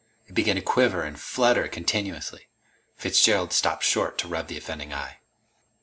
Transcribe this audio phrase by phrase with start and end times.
[0.27, 2.47] It began to quiver and flutter continuously.
[2.95, 5.19] Fitzgerald stopped short to rub the offending eye.